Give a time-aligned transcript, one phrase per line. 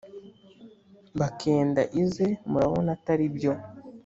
[1.19, 3.53] bakenda ize murabona ataribyo